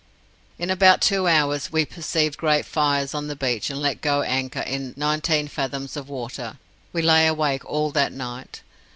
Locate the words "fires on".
2.65-3.27